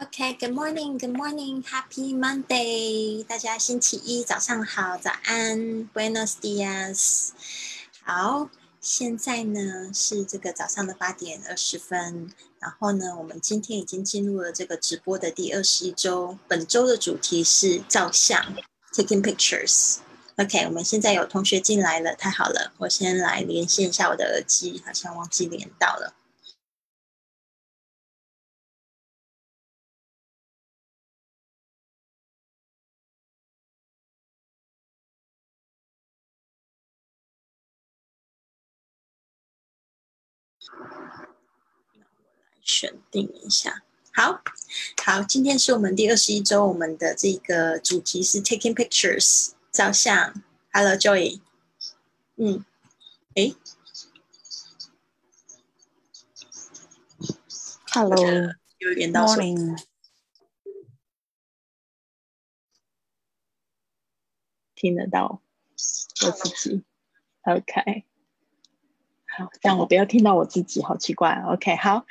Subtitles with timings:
[0.00, 5.58] OK，Good morning，Good morning，Happy Monday，大家星期一早上好，早安
[5.92, 7.30] ，Buenos dias。
[8.04, 8.48] 好，
[8.80, 18.54] 现在呢是这个早上的八点二十分，然后呢，我们今天已经进入了这个直播的第二十一周，本周的主题是照相
[18.92, 19.96] ，taking pictures。
[20.36, 26.14] OK，我们现在有同学进来了，太好了，我先来连线一下我的耳机，好像忘记连到了。
[42.62, 43.82] 选定一下，
[44.12, 44.42] 好
[45.04, 50.42] 好，今天是我们第二十一周，我们的这个主题是 taking pictures 照相。
[50.70, 51.40] Hello Joy，
[52.36, 52.64] 嗯，
[53.34, 53.54] 哎
[57.90, 59.76] ，Hello，有点到声
[64.74, 65.40] 听得到
[66.26, 66.84] 我自己
[67.42, 68.04] ，OK，
[69.38, 72.04] 好，这样我不要听到我自己，好奇怪，OK，好。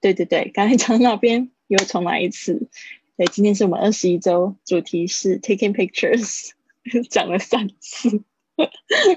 [0.00, 2.70] 对对对，刚才讲到那边又重来一次。
[3.18, 6.52] 对，今天是我们二十一周，主题是 taking pictures，
[7.10, 8.22] 讲了三次，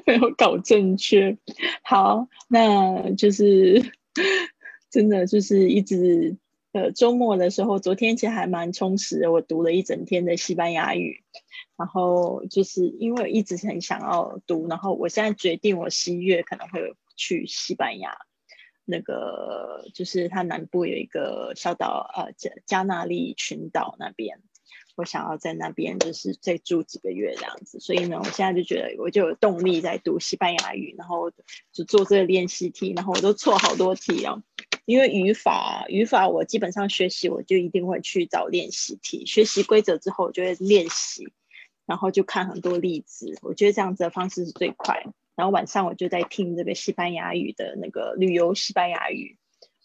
[0.05, 1.37] 没有搞正确。
[1.83, 3.93] 好，那就是
[4.91, 6.35] 真的就是一直
[6.73, 11.23] 呃周末的时候，昨天其实还蛮充实的，我读了一整天的西班牙语。
[11.75, 18.17] 然后就是因为一直很想要读，然后我现在决定我十一月可能会去西班牙。
[18.85, 24.41] 那个就是它南部有一个小岛，呃，加加纳利群岛那边，
[24.97, 31.31] 我想要在那边就是再住几个月这样子，所以呢，我现在就觉得我就有动力在读西班牙语，然后
[31.71, 34.43] 就做这个练习题，然后我都错好多题哦，
[34.83, 41.31] 因为语法语法我基本上学习我就一定会去找练习题，学习规则之后就会练习，
[41.85, 45.05] 然后就看很多例子，我觉得这样子的方式是最快。
[45.35, 49.37] 然后晚上我就在听这个西班牙语的那个旅游西班牙语，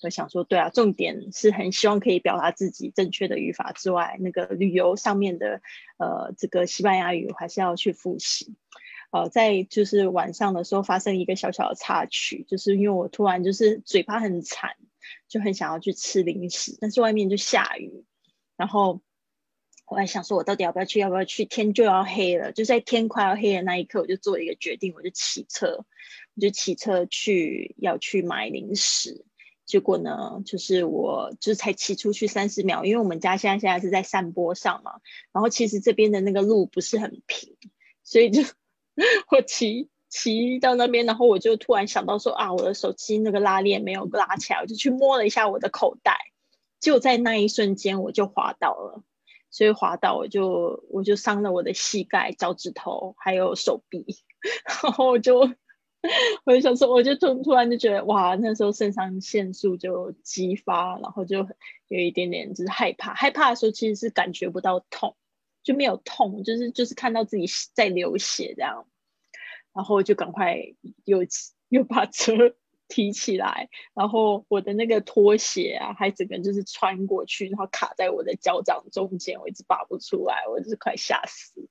[0.02, 5.60] 我想说，对啊，重点是很希望可以表达自己正确的语法之外，那个旅游上面的
[5.98, 8.54] 呃这个西班牙语还是要去复习。
[9.10, 14.76] 呃，在就是晚上的时候发生一个小小的插曲，就是因为我突然就是嘴巴很馋，
[15.28, 18.04] 就很想要去吃零食，但是外面就下雨，
[18.56, 19.00] 然后。
[19.90, 20.98] 我还想说，我到底要不要去？
[21.00, 21.44] 要不要去？
[21.44, 25.84] 天就要黑了，就在天快要黑的那一刻，我就做一个决定，我就骑车，
[26.34, 29.24] 我就骑车去要去买零食。
[29.64, 35.00] 结果呢，就是我就是才骑出去三十秒，因为我们家现在现在是在山坡上嘛，
[35.32, 37.54] 然后其实这边的那个路不是很平，
[38.02, 38.42] 所以就
[39.30, 46.16] 我骑骑到那边，然后我就突然想到说啊，我的手机那个拉链没有拉起来，我就去摸了一下我的口袋，
[46.80, 49.02] 就在那一瞬间我就滑倒了。
[49.50, 54.04] 所以滑倒，我就我就伤了我的膝盖、脚趾头还有手臂，
[54.82, 55.40] 然后我就
[56.44, 61.48] 我就想说，我就突突然就觉得哇，那时候肾上腺素就激发，然后就
[61.88, 63.14] 有一点点就是害怕。
[63.14, 65.16] 害怕的时候其实是感觉不到痛，
[65.62, 68.86] 就没有痛，就是就是看到自己在流血这样，
[69.72, 70.56] 然后就赶快
[71.04, 71.20] 又
[71.68, 72.54] 又把车。
[72.88, 81.68] 提起来，然后我的那个拖鞋啊，还整个就是穿过去，然后卡在我的脚掌中间，我一直拔不出来，我就是快吓死。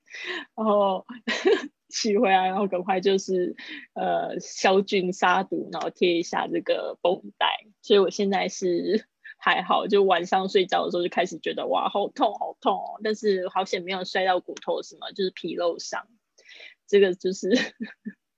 [0.55, 1.05] 然后
[1.89, 3.55] 骑回来，然后赶快就是
[3.93, 7.65] 呃消菌杀毒，然后贴一下这个绷带。
[7.81, 9.07] 所以我现在是
[9.39, 16.07] 还好，就晚上睡觉的时候就开始觉得哇好痛好痛哦，但是好险没有摔到骨头什么，就是皮肉伤。
[16.87, 17.49] 这个就是。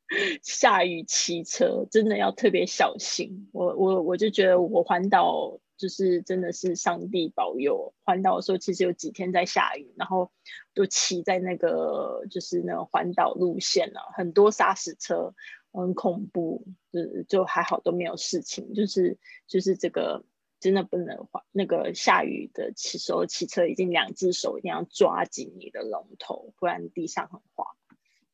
[0.43, 3.49] 下雨骑车真的要特别小心。
[3.51, 7.93] 我我我就觉得我环岛就是真的是上帝保佑。
[8.03, 10.31] 环岛的时候其实有几天在下雨，然后
[10.73, 15.33] 都骑在那个就是那个环岛路线啊，很多沙石车，
[15.71, 16.65] 很恐怖。
[16.91, 20.25] 就就还好都没有事情，就是就是这个
[20.59, 21.45] 真的不能滑。
[21.51, 27.75] 那个下雨的骑时候骑车，已经两只手一定要抓紧你的龙头，不然地上很滑。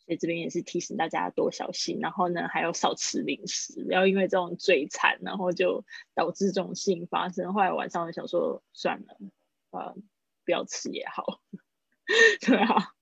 [0.06, 7.54] 所以这边也是提醒大家多小心，然后呢，还有少吃零食，不要因为这种嘴馋，然后就导致这种事情发生。
[7.54, 9.18] 后来晚上想说，算了，
[9.72, 9.96] 呃，
[10.46, 11.42] 不要吃也好。
[12.46, 12.94] 对啊，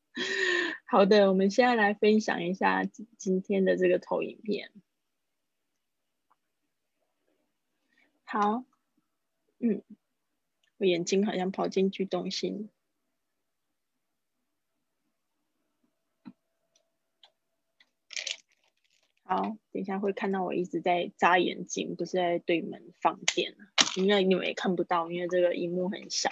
[0.86, 2.86] 好的，我们现在来分享一下
[3.18, 4.72] 今天的这个投影片。
[8.24, 8.64] 好，
[9.60, 9.84] 嗯，
[10.78, 12.70] 我眼睛好像跑进去动心。
[19.36, 23.56] 好，等一下会看到我一直在眨眼睛，不是在对门放电
[23.98, 26.30] 因为你们也看不到，因为这个荧幕很小。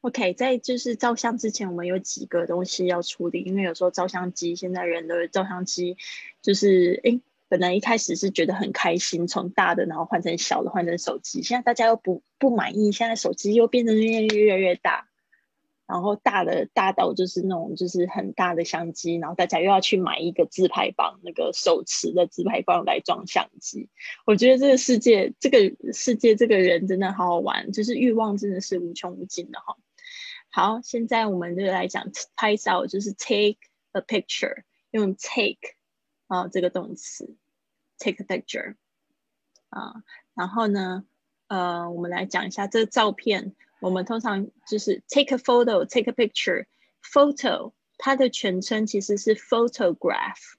[0.00, 5.98] OK，在就是照相之前，我们有几个东西要处理，因为有时候照相机现在人的照相机
[6.40, 15.09] 就是诶，本来一开始是觉得很开心，从大的然后换成小的，换成手机，现在大家又不不满意，现在手机又变得越越来越大。
[15.90, 23.88] 然后大的大到就是那种就是很大的相机，然后大家又要去买一个自拍棒，那个手持的自拍棒来装相机。
[24.24, 25.58] 我觉得这个世界，这个
[25.92, 29.76] 世界，这个人真的好好玩，就是欲望真的是无穷无尽的哈。
[30.52, 33.58] 好，现在我们就来讲拍照，就是 take
[33.90, 35.74] a picture，用 take
[36.28, 37.34] 啊这个动词
[37.98, 38.76] ，take a picture
[39.70, 40.04] 啊，
[40.34, 41.04] 然后呢，
[41.48, 43.56] 呃，我们来讲一下这个照片。
[43.80, 46.66] 我们通常就是 take a photo, take a picture.
[47.02, 50.54] Photo 它的全称其实是 photograph，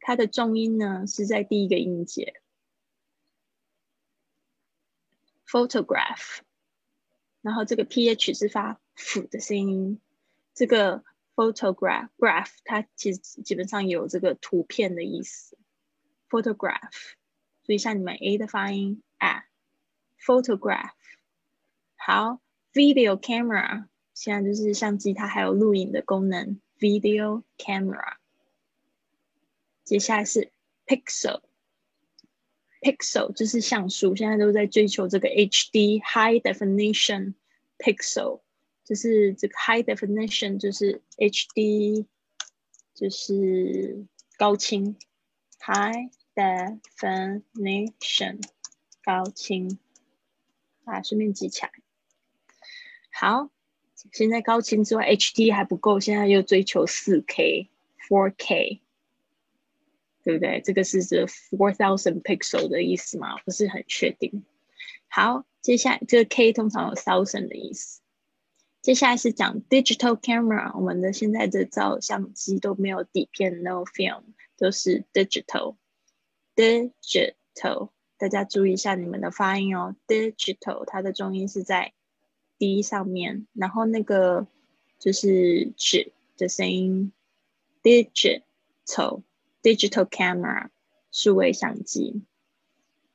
[0.00, 2.34] 它的重音呢是在第一个音节
[5.46, 6.40] photograph，
[7.40, 10.00] 然后这个 ph 是发 f 的声音。
[10.52, 11.02] 这个
[11.34, 15.56] photograph graph 它其实基本上有这个图片的意思。
[16.28, 17.14] photograph，
[17.64, 19.44] 注意一下你们 a 的发音啊
[20.18, 20.92] ，photograph。
[22.02, 22.40] 好
[22.72, 26.58] ，video camera 现在就是相机，它还有录影的功能。
[26.78, 28.14] video camera，
[29.84, 30.50] 接下来是
[30.86, 37.34] pixel，pixel 就是像素，现在都在追求这个 HD high definition
[37.76, 38.40] pixel，
[38.82, 42.06] 就是这个 high definition 就是 HD，
[42.94, 44.06] 就是
[44.38, 44.96] 高清
[45.58, 48.40] high definition
[49.04, 49.78] 高清，
[50.84, 51.70] 啊，顺便记起来。
[53.12, 53.50] 好，
[54.12, 57.68] 现在高清之外，HD 还不够，现在又追求四 K、
[58.08, 58.80] Four K，
[60.22, 60.62] 对不对？
[60.64, 63.38] 这个是这 Four thousand pixel 的意思吗？
[63.44, 64.44] 不是很确定。
[65.08, 68.00] 好，接下来这个 K 通常有 thousand 的意思。
[68.80, 74.22] 接下来是讲 digital camera，我们的现在的照相机都没有底片，no film，
[74.56, 75.76] 都是 digital。
[76.56, 81.92] digital，大家注意一下你们的发音哦，digital，它的重音是在。
[82.60, 84.46] D 上面，然后那个
[84.98, 87.10] 就是指的声音
[87.82, 89.22] ，digital
[89.62, 90.68] digital camera
[91.10, 92.22] 数位相机。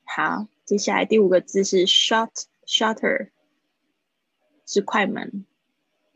[0.04, 2.32] 好，接下来第五个字是 shut
[2.66, 3.30] shutter
[4.66, 5.46] 是快门，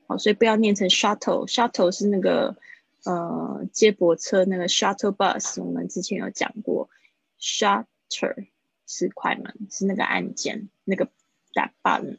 [0.07, 2.57] 好，所以不要念成 shuttle，shuttle 是那个
[3.05, 6.89] 呃接驳车那个 shuttle bus，我们之前有讲过
[7.39, 8.47] ，shutter
[8.87, 11.11] 是快门，是那个按键那个
[11.53, 12.17] 打 button。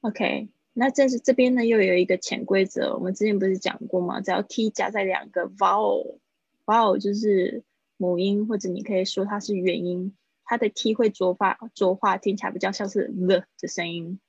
[0.00, 4.20] OK，那这是这边呢又有一个潜规则，我们之前不是讲过吗？
[4.20, 7.64] 只要 T 加在两个 vowel，vowel 就是
[7.96, 14.20] 母音，或者你可以说它是元音，它的 T 会浊化，浊化听起来比较像是 the 的声音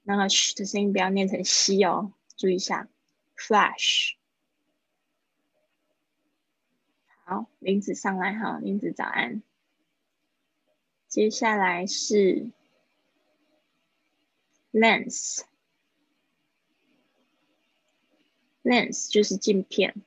[0.02, 2.90] 那个 sh 的声音不要念成西哦，注意一下。
[3.34, 4.16] Flash，
[7.24, 9.42] 好，林子上来哈，林子早安。
[11.08, 12.50] 接下来是
[14.72, 15.40] Lens，Lens
[19.10, 20.02] 就是镜片，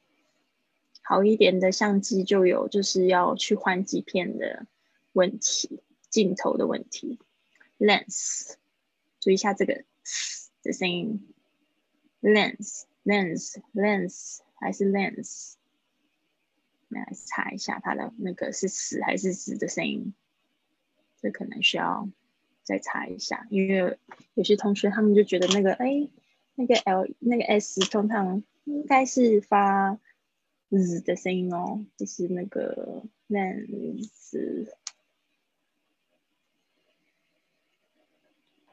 [1.01, 4.67] 好一点的相机就有就是要去换镜片的
[5.13, 7.19] 问题，镜头的问题。
[7.83, 8.55] lens，
[9.19, 9.83] 注意一下这个
[10.63, 11.27] 的声音
[12.21, 15.55] ，lens，lens，lens 还是 lens？
[16.87, 20.13] 来查一下它的那个是死还是死的声音，
[21.19, 22.07] 这可能需要
[22.63, 23.97] 再查一下，因为
[24.35, 26.07] 有些同学他们就觉得那个哎，
[26.55, 29.99] 那个 l 那个 s 通常应该是发
[30.69, 34.69] z 的声音哦，就是那个 lens。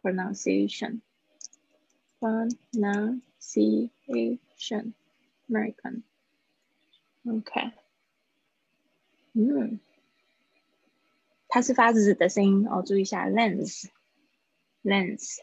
[0.01, 1.01] pronunciation
[2.19, 4.93] pronunciation
[5.49, 6.03] American
[7.27, 7.71] OK
[9.33, 9.79] 嗯，
[11.47, 13.89] 它是发 z 的声音哦，注意一下 lens
[14.83, 15.39] lens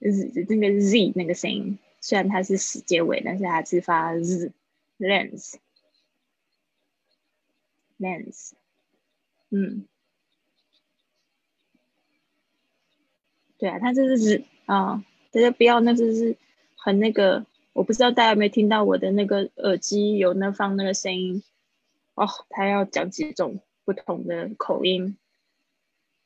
[0.00, 4.52] z 那个 z 那个声音，虽然它是死结尾，但是它是发 z
[4.98, 5.54] lens
[7.98, 8.52] lens
[9.50, 9.86] 嗯。
[13.57, 16.37] 对啊，它这是指啊，大家不要那就是
[16.75, 21.43] 很那个，我不知道大家有没有听到我的那个耳机有那放那个声音
[22.15, 25.17] 哦，他要讲几种不同的口音。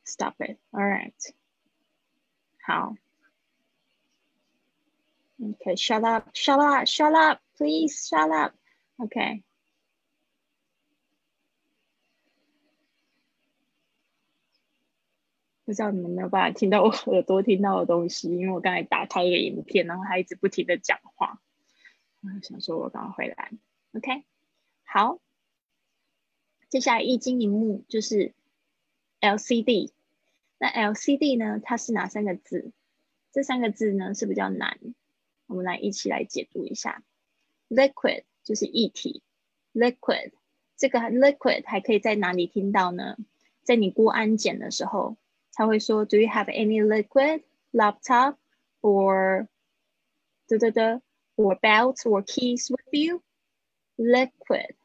[0.04, 0.58] Stop it.
[0.72, 1.14] All right.
[2.66, 2.96] 好。
[5.40, 8.54] Okay, shut up, shut up, shut up, please shut up.
[8.98, 9.42] Okay.
[15.72, 21.42] 不知道你们有没有办法听到我耳朵听到的东西，因为我刚才打开一个影片，然后他一直不停的讲话。
[22.20, 23.52] 我想说，我刚回来。
[23.94, 24.26] OK，
[24.84, 25.22] 好。
[26.68, 28.34] 接下来易经荧幕就是
[29.22, 29.92] LCD。
[30.58, 31.62] 那 LCD 呢？
[31.64, 32.74] 它是哪三个字？
[33.32, 34.78] 这三个字呢是比较难。
[35.48, 37.02] 我们来一起来解读一下。
[37.70, 39.24] Liquid 就是液体
[39.74, 40.34] ，Liquid
[40.76, 43.16] 这个 Liquid 还可以在哪里听到呢？
[43.64, 45.16] 在你过安检的时候，
[45.54, 48.38] 他会说 Do you have any liquid laptop
[48.82, 49.48] or
[50.48, 51.02] 的的的
[51.36, 53.22] or belt or keys with you?
[53.98, 54.76] Liquid，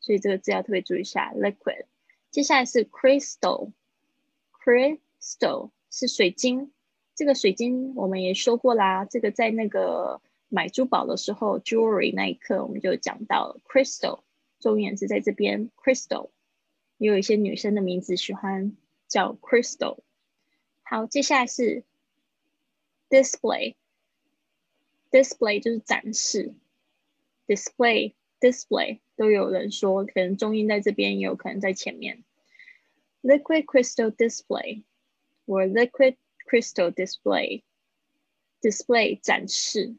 [0.00, 1.32] 所以这个字要特别注意一下。
[1.34, 1.86] Liquid，
[2.30, 6.72] 接下来是 Crystal，Crystal 是水晶。
[7.14, 14.20] 这个水晶我们也说过啦，这个在那个买珠宝的时候，jewelry 那一刻我们就讲到 crystal，
[14.58, 16.30] 重点是在这边 crystal，
[16.98, 18.76] 也有一些女生的名字喜欢
[19.08, 19.98] 叫 crystal。
[20.90, 21.84] 好，接下来是
[23.08, 26.52] display，display 就是展示
[27.46, 32.24] ，display display 都有人说，可能重音在这边，也有可能在前面
[33.22, 34.82] ，liquid crystal display
[35.46, 37.62] 或 liquid Crystal display
[38.60, 39.94] display 展示，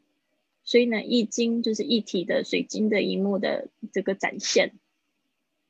[0.62, 4.74] 所以呢，易经就是一体的水晶的荧幕的这个展现。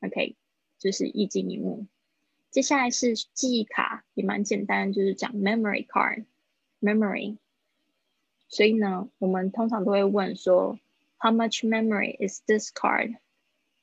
[0.01, 0.35] OK，
[0.79, 1.85] 就是易经荧幕。
[2.53, 6.25] 接下来是记忆卡，也蛮简单，就是讲 memory card
[6.79, 7.37] memory。
[8.47, 10.77] 所以呢，我们通常都会问说
[11.17, 13.15] ，How much memory is this card？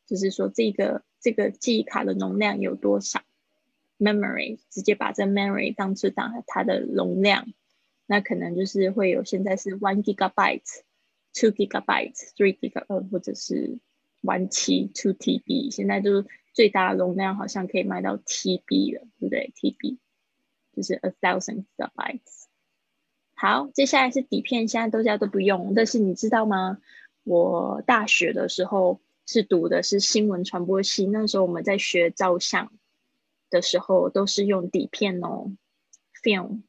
[0.07, 3.23] 就是说这个这个记忆卡的容量有多少
[3.99, 7.53] ？memory 直接把这 memory 当成当它的容量，
[8.07, 13.81] 那可能就是会有现在是 one gigabyte，two gigabyte，three gigabyte，或者是
[14.23, 19.99] one 七 two TB，现在就是最大的容量好像可以卖到 TB 了，对不对？TB
[20.75, 22.45] 就是 a thousand gigabytes。
[23.35, 26.79] 好，接下来是底片，现在大家都不用，但是你知道吗？
[27.25, 32.73] 我大学的时候是读的是新闻传播系，那时候我们在学照相。
[33.53, 35.51] 的时候都是用底片哦
[36.23, 36.63] ，film，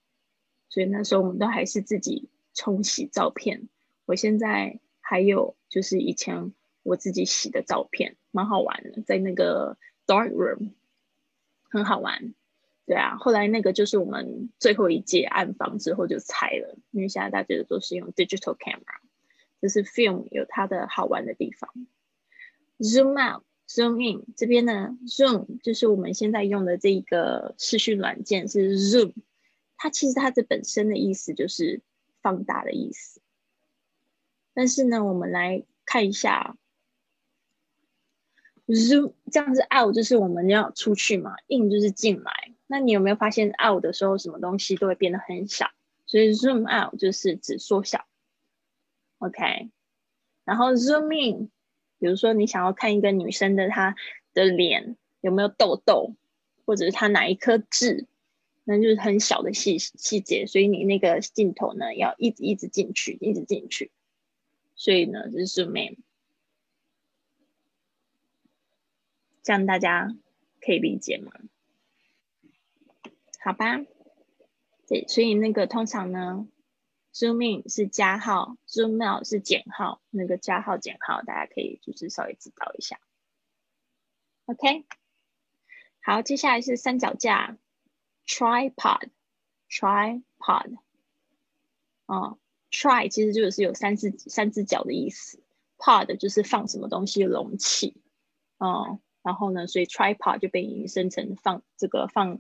[0.67, 3.69] 所以那时候我们都还是自己冲洗照片。
[4.07, 10.71] 我现在还有就是以前我自己洗的照片，蛮好玩的，在那个 dark room，
[11.69, 12.33] 很好玩。
[12.85, 19.00] 对啊，后来那个就是我们最后一届暗房之后就拆了，因为现在大家都是用 digital camera，
[19.61, 21.69] 就是 film 有它的好玩的地方
[22.79, 23.43] ，zoom out。
[23.73, 29.13] Zoom in 这边呢，Zoom 就是我们现在用的这一个视讯软件是 Zoom，
[29.77, 31.81] 它其实它的本身的意思就是
[32.21, 33.21] 放大的意思。
[34.53, 36.57] 但是呢，我们来看一下
[38.74, 42.54] Zoom 这样子 out 就是我们要出去嘛，in 就是进来。
[42.68, 45.72] 那你有没有发现 out 的时候，什么东西都会变得很小？
[46.06, 48.06] 所以 Zoom out 就是指缩小。
[49.20, 49.70] OK，
[50.46, 51.51] 然后 Zoom in。
[52.00, 53.96] 比如说，你想要看一个女生的她
[54.34, 56.16] 的脸有没有痘痘，
[56.66, 58.08] 或者是她哪一颗痣，
[58.63, 63.92] 那就是很小的细细节，所以你那个镜头呢要一直一直进去，一直进去。
[64.75, 65.98] 所以呢，就是 zoom in，
[69.43, 70.13] 这样大家
[70.60, 71.31] 可以理解吗？
[73.43, 73.79] 好吧，
[74.88, 76.48] 对，所以那个通常呢。
[77.13, 80.01] Zoom in 是加号，Zoom out 是减号。
[80.12, 83.01] 那个加号减号，大家可以就是稍微知道一下。
[84.45, 84.86] OK，
[86.01, 87.57] 好，接下来是三脚架
[88.25, 90.77] ，tripod，tripod。
[92.05, 92.39] 哦
[92.71, 95.43] ，tri 其实就是有三只三只脚的意思
[95.77, 98.01] ，pod 就是放什么东西的容器。
[98.57, 102.40] 哦，然后呢，所以 tripod 就被引申成放这个放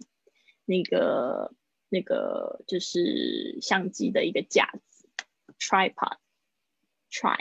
[0.65, 1.53] 那个。
[1.93, 5.09] 那个就是相机的一个架子
[5.59, 7.39] ，tripod，tri，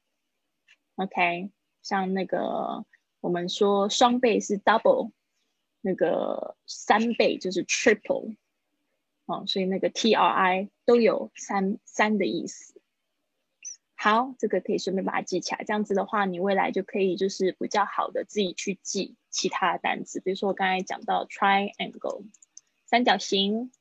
[0.97, 1.49] OK，
[1.81, 2.85] 像那个
[3.19, 5.11] 我们说双倍是 double，
[5.81, 8.37] 那个三倍就是 triple，
[9.29, 12.73] 哦，所以那个 tri 都有三三的意思。
[13.95, 15.63] 好，这个可以顺便把它记起来。
[15.65, 20.19] 这样子的话，你未来就可以就是比较好的自己去记其他的单词。
[20.19, 22.25] 比如说我刚才讲到 triangle
[22.85, 23.71] 三角形，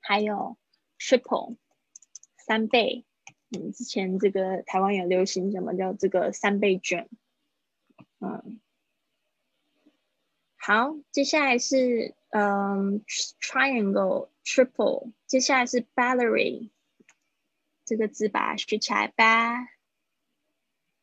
[0.00, 0.56] 还有
[0.98, 1.56] triple
[2.36, 3.04] 三倍。
[3.50, 7.08] 嗯，之前这个台湾有流行什么叫这个三倍卷？
[8.18, 8.60] 嗯，
[10.56, 13.02] 好，接下来是嗯
[13.40, 16.70] ，triangle triple，接下来是 battery
[17.84, 19.66] 这个字把它学起来，ba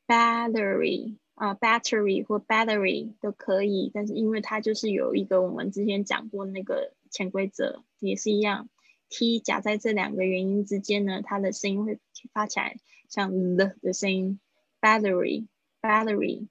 [0.06, 8.70] battery 啊，battery 或 battery 都可以，但是因为它就是有一个我们之前讲过那个潜规则，也是一样。
[9.10, 12.00] t 夹在这两个元音之间呢，它的声音会
[12.34, 12.78] 发起来
[13.10, 14.40] 像 the 的声音
[14.82, 15.48] ，battery
[15.82, 16.48] battery。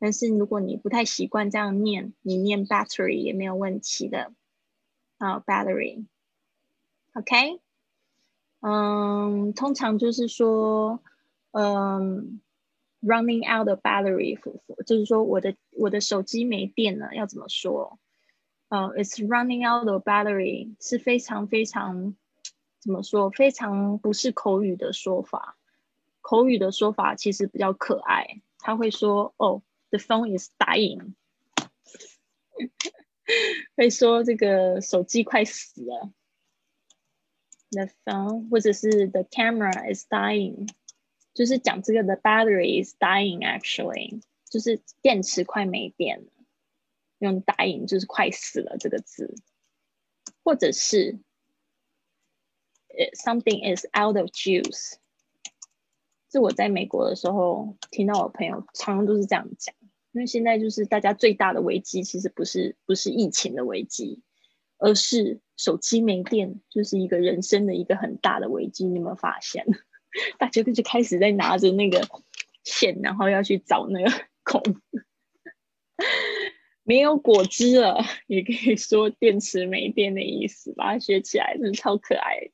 [0.00, 4.32] 但是如果你不太习惯这样念，你念 battery 也没有问题的。
[5.18, 7.60] 啊，battery，OK，
[8.60, 11.02] 嗯，通常就是说，
[11.50, 12.40] 嗯
[13.02, 14.38] ，running out of battery，
[14.86, 17.98] 就是说我的我的手机没电了，要怎么说？
[18.70, 22.16] 呃，it's running out of battery 是非常非常
[22.78, 23.28] 怎么说？
[23.28, 25.58] 非常不是口语的说法。
[26.22, 31.14] 口语的说法其实比较可爱，他会说：“哦，the phone is dying。”
[33.76, 36.12] 会说这个手机快死了。
[37.70, 40.68] The phone 或者是 the camera is dying，
[41.34, 46.32] 就是讲这个 the battery is dying actually，就是电池快没电了。
[47.18, 49.34] 用 dying 就是快死了这个字，
[50.42, 51.20] 或者是
[53.14, 54.94] something is out of juice。
[56.28, 59.74] 这我在美国的时候听到我朋友常常都是这样讲，
[60.12, 64.22] 因为现在就是大家最大的危机其实不是不是疫情的危机，
[64.78, 68.86] 而是手机没电，就是一个人生的一个很大的危机。
[68.86, 69.66] 你有没有发现？
[70.38, 72.02] 大家就开始在拿着那个
[72.64, 74.10] 线，然后要去找那个
[74.42, 74.62] 孔。
[76.82, 82.50] 没有果汁了，也可以说电池没电的意思，把它学起来，真的超可爱。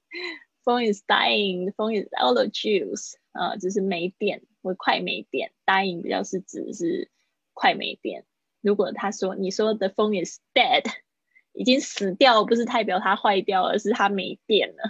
[0.62, 5.52] Phone is dying, phone is out of juice，啊，就是没电或快没电。
[5.64, 7.08] Dying 比较是指是
[7.56, 8.24] 快没电。
[8.60, 10.84] 如果他说你说的 phone is dead，
[11.54, 14.82] 已经死掉，不是代表它坏掉，而是它没电了。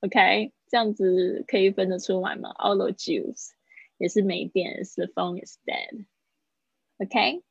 [0.00, 3.50] OK，这样子可以分得出来吗？All the juice
[3.96, 6.04] 也是没电，是 phone is dead。
[6.98, 7.44] OK。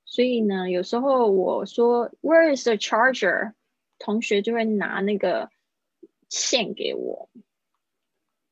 [0.05, 3.53] 所以呢，有时候我说 Where is the charger？
[3.99, 5.49] 同学就会拿那个
[6.27, 7.29] 线给我。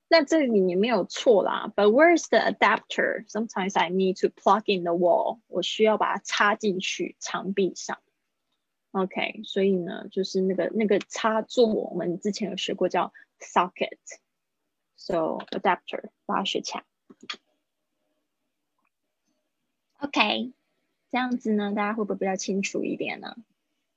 [0.07, 1.71] 那这里也没有错啦。
[1.75, 5.39] But where is the adapter？Sometimes I need to plug in the wall。
[5.47, 7.99] 我需要把它插进去墙壁上。
[8.91, 13.97] OK，所以呢，就是那个那个插座，我们之前有学过叫 socket。
[14.97, 16.83] So adapter，把它学起来。
[19.99, 20.53] OK，
[21.09, 23.35] 这样子呢，大家会不会比较清楚一点呢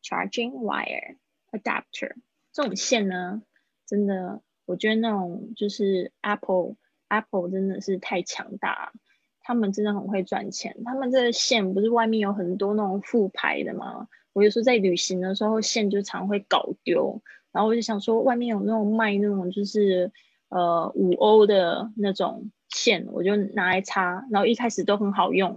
[0.03, 1.17] ？Charging wire
[1.51, 2.15] adapter
[2.53, 3.43] 这种线呢，
[3.85, 6.77] 真的，我觉得那种就是 Apple
[7.09, 8.93] Apple 真的是太强大了，
[9.41, 10.83] 他们真的很会赚钱。
[10.85, 14.09] 他们这个线不是外面有很多那种副牌的吗？
[14.35, 20.13] 我有时候在旅行的时候，线就常会搞丢，然后我就想说，外面有那种卖那种就是
[20.49, 25.51] 呃五欧的那种线，我就拿来插，然后一开始都很好用，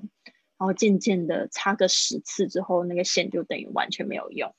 [0.58, 4.54] 然后渐渐的插个十次之后，那个线就等于完全没有用。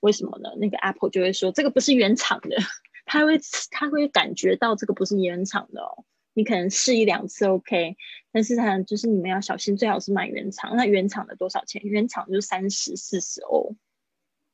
[0.00, 0.50] 为什么呢？
[0.58, 2.56] 那个 Apple 就会说这个不是原厂的，
[3.04, 3.40] 他会
[3.72, 6.04] 他会感觉到这个不是原厂的哦。
[6.36, 7.96] 你可能试一两次 OK，
[8.30, 10.76] 但是它就是你们要小心，最好是买原厂。
[10.76, 11.80] 那原厂的多少钱？
[11.82, 13.74] 原厂就三十四十欧，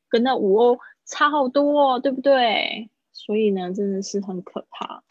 [0.09, 2.89] 跟那五欧差好多，哦，对不对？
[3.11, 5.03] 所以呢，真的是很可怕。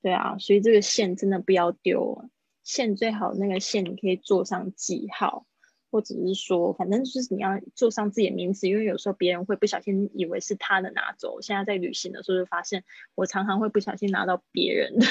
[0.00, 2.30] 对啊，所以这个线真的不要丢，
[2.62, 5.44] 线最好那个线你可以做上记号。
[5.94, 11.40] 或者是说，反正就是你要做上自己的名字，因为有时候别人会不小心以为是他的拿走。
[11.40, 12.82] 现在在旅行的时候就发现，
[13.14, 15.06] 我常常会不小心拿到别人的，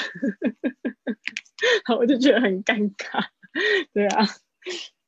[1.98, 3.28] 我就觉得很尴尬。
[3.94, 4.26] 对啊，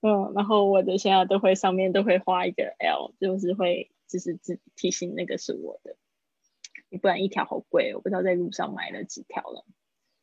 [0.00, 5.94] 嗯，然后我的现在都会上面都会画一个 L，就是会就是自提醒那个是我的，
[6.88, 9.66] 你不然一条好贵，我不知道在路上买了几条了。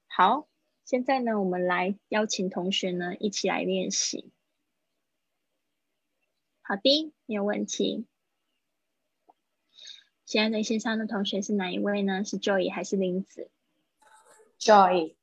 [0.07, 0.47] 好，
[0.83, 4.31] 现在呢，我们来邀请同学呢一起来练习。
[6.73, 8.07] 好的，没有问题。
[10.25, 12.23] 现在在线上的同学是哪一位呢？
[12.23, 13.51] 是 Joy 还是林子
[14.59, 15.13] ？Joy。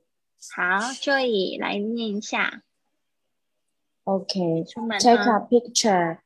[0.54, 2.62] 好，Joy 来念一下。
[4.04, 4.64] Okay.
[5.00, 6.18] Take a picture.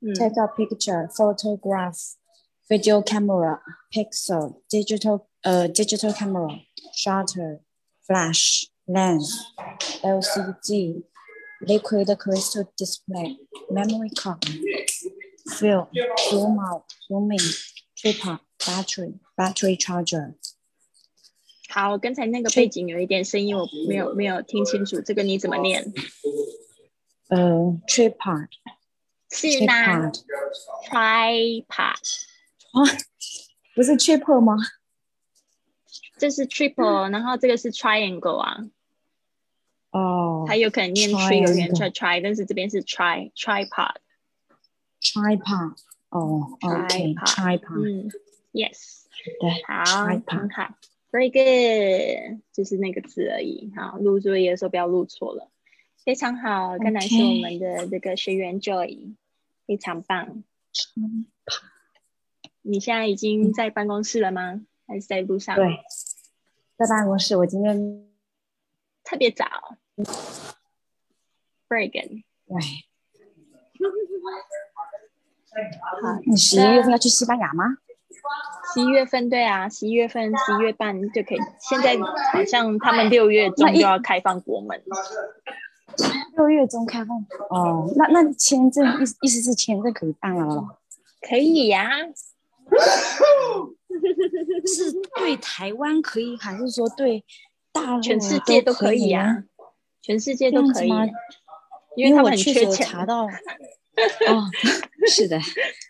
[0.00, 1.08] Take a picture.
[1.08, 2.16] Photograph.
[2.68, 3.60] Video camera.
[3.92, 4.60] Pixel.
[4.68, 5.28] Digital.
[5.44, 6.62] Uh, digital camera.
[6.92, 7.60] Shutter.
[8.04, 8.66] Flash.
[8.88, 9.40] Lens.
[10.02, 11.04] LCD.
[11.66, 13.36] Liquid crystal display,
[13.70, 14.44] memory card,
[15.58, 15.86] film,
[16.30, 17.38] zoom out, zoom in,
[17.96, 20.34] tripod, battery, battery charger。
[21.68, 25.92] 好，刚才那个背景有一点声音，我没有没有听清楚，这个你怎么念？
[27.28, 28.48] 呃，tripod。
[29.30, 30.12] 是吗
[30.86, 31.66] ？tripod。
[32.72, 32.82] 啊，
[33.74, 34.54] 不是 triple 吗？
[36.16, 38.58] 这是 triple，然后这个是 triangle 啊。
[39.94, 43.94] 哦，它有可能念 tree 有人 try try，但是这边是 try tripod。
[45.00, 45.76] tripod，
[46.08, 48.10] 哦，OK，tripod，嗯
[48.52, 49.04] ，yes，
[49.38, 50.74] 对，好，很好
[51.12, 55.48] ，very good，就是那个字而已，好，录作业的时候不要录错了，
[56.04, 59.14] 非常好，刚才是我们的这个学员 Joy，
[59.66, 60.42] 非常棒。
[62.62, 64.62] 你现在已经在办公室了吗？
[64.88, 65.54] 还是在路上？
[65.54, 65.78] 对，
[66.76, 68.08] 在办公室，我今天
[69.04, 69.46] 特别早。
[72.46, 72.56] 对。
[76.02, 77.76] 好，你十一月份要去西班牙吗？
[78.72, 81.38] 十一月份，对啊，十一月份，十一月半就可以。
[81.60, 81.96] 现在
[82.32, 84.82] 好像他们六月中就要开放国门。
[86.36, 87.24] 六月中开放？
[87.50, 90.78] 哦，那那签证意意思是签证可以办了了？
[91.20, 91.88] 可以呀。
[94.66, 97.24] 是对台湾可以，还是说对
[97.70, 99.44] 大全世界都可以呀？
[100.04, 100.90] 全世界都可以，
[101.96, 103.24] 因为他们确实查到，
[104.28, 104.44] 哦，
[105.08, 105.40] 是的，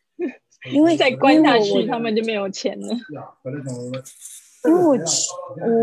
[0.72, 2.94] 因为再关下去他们就没有钱了。
[4.64, 4.96] 因为我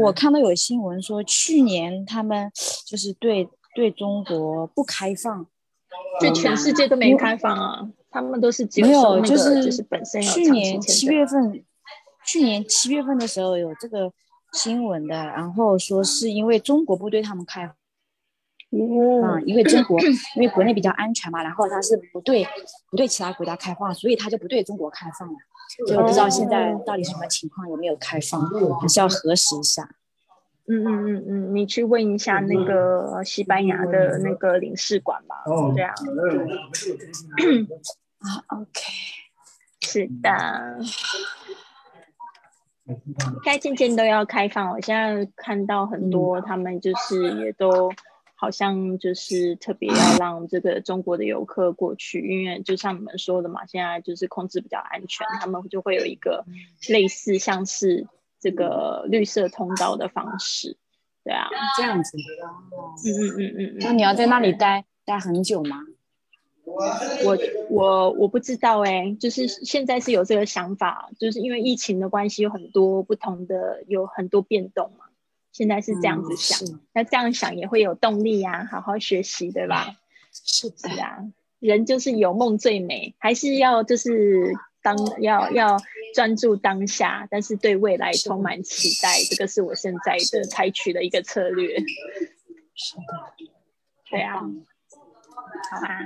[0.03, 2.49] 我看到有新闻说，去年他们
[2.85, 5.45] 就是对对中国不开放，
[6.21, 11.61] 对全世界都没开放啊，他们都是没有，就是就是本身去年七月份，
[12.25, 14.09] 去年七月份的时候有这个
[14.53, 17.69] 新闻的，然后说是因为中国不对他们开。
[18.73, 19.99] 嗯，因为中国，
[20.35, 22.47] 因为国内比较安全嘛，然后它是不对
[22.89, 25.35] 不对其他国家开放，所以它就不对中国开放了。
[25.85, 28.41] 就不知道现在到底什么情况，有没有开放，
[28.79, 29.89] 还是要核实一下。
[30.67, 35.43] 嗯嗯嗯嗯，你去问一下那个西班牙的那个领事馆吧。
[35.45, 35.93] 哦，这样。
[38.19, 38.81] 啊，OK，
[39.81, 40.79] 是的，
[43.43, 44.71] 该渐渐都要开放。
[44.71, 47.91] 我现在看到很多，他们就是也都。
[48.41, 56.43] 好像就是特别要让这个中国的游客过去，因为就像你们说的嘛，现在就是控制比较安全，他们就会有一个
[56.89, 58.07] 类似像是
[58.39, 60.75] 这个绿色通道的方式，
[61.23, 62.17] 对啊，这样子。
[62.17, 63.77] 嗯嗯嗯嗯。
[63.79, 65.77] 那你要在那里待待很久吗？
[66.65, 67.37] 我
[67.69, 75.05] 我我不知道哎，就是现在是有这个想法，就是因为疫情的关系，有很多不同的，有很多变动嘛。
[75.51, 76.59] 现在是这样子想，
[76.93, 79.95] 那这样想也会有动力呀，好好学习，对吧？
[80.31, 80.89] 是的。
[81.01, 81.19] 啊，
[81.59, 85.77] 人就是有梦最美，还是要就是当要要
[86.15, 89.21] 专注当下，但是对未来充满期待。
[89.29, 91.77] 这个是我现在的采取的一个策略。
[92.73, 93.03] 是的，
[94.09, 95.99] 对啊，好啊，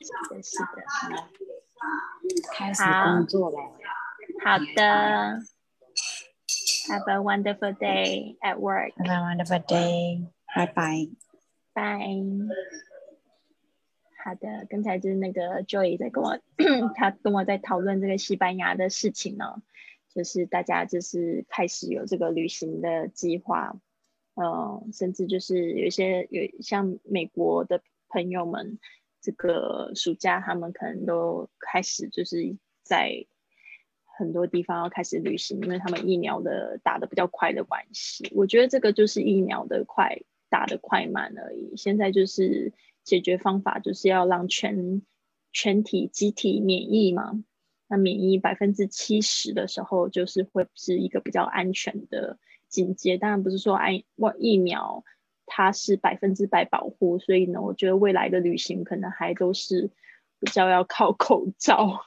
[0.00, 1.28] 是的，是的，
[2.52, 3.56] 开始工作了。
[4.42, 5.42] 好的
[6.88, 8.92] ，Have a wonderful day at work.
[8.98, 10.26] Have a wonderful day.
[10.54, 11.08] Bye bye.
[11.74, 12.48] Bye.
[14.24, 16.38] 好的，刚才就是那个 Joy 在跟我，
[16.96, 19.62] 他跟我在讨论这个西班牙的事情呢，
[20.14, 23.76] 就是大家就是开始有这个旅行的计划，
[24.34, 28.78] 嗯，甚至就是有一些有像美国的朋友们，
[29.20, 33.26] 这个暑假他们可能都开始就是在
[34.16, 38.30] 很多地方要开始旅行，因为他们疫苗的打的比较快的关系。
[38.34, 42.72] 我觉得这个就是疫苗的快打的快慢而已，现在就是。
[43.04, 45.02] 解决方法就是要让全
[45.52, 47.44] 全体集体免疫嘛？
[47.86, 53.18] 那免疫百分之七十的时候，就是会是一个比较安全的境界。
[53.18, 54.02] 当然不是说安
[54.38, 55.04] 疫苗
[55.44, 59.90] 它是百分之百保护，所以呢，我觉得未来的旅行可能还都是
[60.40, 62.06] 比较要靠口罩。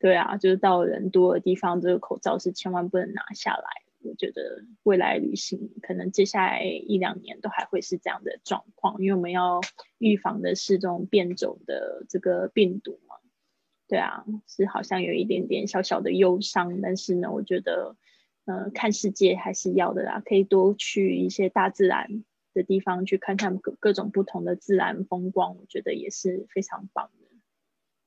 [0.00, 3.64] 对啊，就是到人多的地方，这个口罩是千万不能拿下来。
[4.04, 9.60] 我觉得未来旅行可能接下来一两年都还会是这样的状况，因为我们要
[9.98, 13.16] 预防的是这种变种的这个病毒嘛。
[13.88, 17.96] 对啊，是好像有一点点小小的忧伤，但是呢，我觉得，
[18.44, 22.22] 呃，看世界还是要的啦，可以多去一些大自然
[22.54, 27.10] 的地方去看看各各种不同的自然风光，我觉得也是非常棒。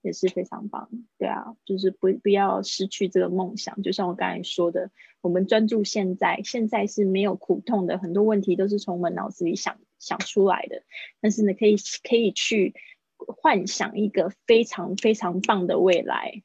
[0.02, 3.82] 也是非常棒，对啊，就是不不要失去这个梦想。
[3.82, 4.90] 就像我刚才说的，
[5.22, 10.84] 我们专注现在，现在是没有苦痛的，很多问题都是从我们脑子里想想出来的。
[11.22, 11.76] 但是呢，可以
[12.08, 12.74] 可以去
[13.18, 16.42] 幻想一个非常非常棒的未来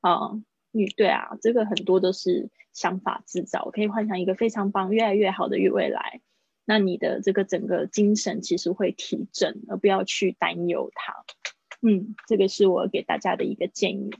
[0.00, 0.32] 啊！
[0.70, 6.20] 你对啊，这个很多都是想法制造，可以幻想一个非常棒、越来越好的未来。
[6.64, 11.24] 那你的这个整个精神其实会提振，而不要去担忧它。
[11.88, 14.10] 嗯，这个是我给大家的一个建议。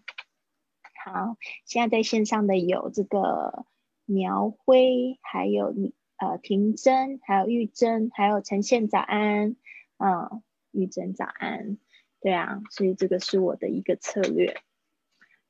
[1.04, 3.66] 好，现在在线上的有这个
[4.04, 9.56] 苗辉，还有你呃婷真，还有玉珍，还有陈宪早安，
[9.98, 11.78] 嗯，玉珍早安，
[12.20, 14.54] 对啊，所以这个是我的一个策略。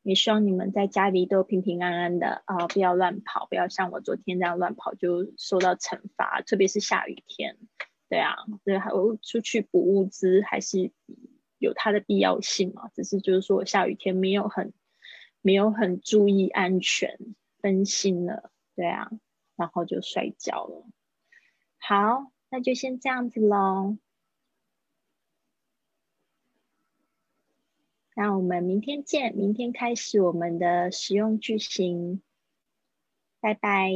[0.02, 7.59] 也希望你们在家里都平平安安的啊，不要乱跑，不要像我昨天这样乱跑就受到惩罚，特别是下雨天。
[8.09, 8.88] 对啊，对，还
[9.20, 10.90] 出去补物资还是。
[11.59, 12.88] 有它的必要性嘛？
[12.95, 14.73] 只是就是说下雨天没有很
[15.40, 17.19] 没有很注意安全，
[17.59, 19.11] 分心了，对啊，
[19.57, 20.87] 然后就摔跤了。
[21.79, 23.97] 好，那就先这样子喽。
[28.14, 32.23] 那我们明天见，明天开始我们的实用句型。
[33.40, 33.92] 拜拜。